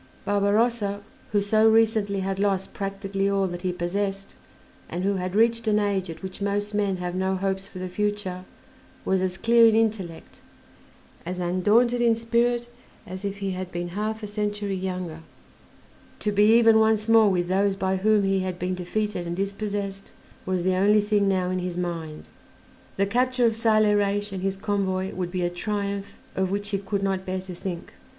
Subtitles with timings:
[0.25, 1.01] Barbarossa,
[1.31, 4.35] who so recently had lost practically all that he possessed,
[4.89, 7.87] and who had reached an age at which most men have no hopes for the
[7.87, 8.43] future,
[9.05, 10.41] was as clear in intellect,
[11.23, 12.67] as undaunted in spirit,
[13.05, 15.19] as if he had been half a century younger:
[16.17, 20.11] to be even once more with those by whom he had been defeated and dispossessed
[20.47, 22.27] was the only thing now in his mind.
[22.97, 26.79] The capture of Saleh Reis and his convoy would be a triumph of which he
[26.79, 27.93] could not bear to think.